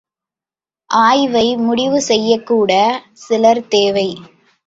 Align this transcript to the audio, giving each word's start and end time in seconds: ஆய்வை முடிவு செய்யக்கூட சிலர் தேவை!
ஆய்வை 0.89 1.43
முடிவு 1.57 1.99
செய்யக்கூட 2.01 2.71
சிலர் 3.21 3.67
தேவை! 3.67 4.07